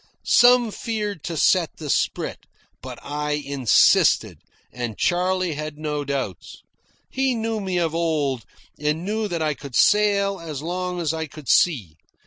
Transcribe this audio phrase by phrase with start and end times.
[0.25, 2.47] Some feared to set the sprit;
[2.81, 4.39] but I insisted,
[4.73, 6.63] and Charley had no doubts.
[7.11, 8.43] He knew me of old,
[8.79, 11.97] and knew that I could sail as long as I could see.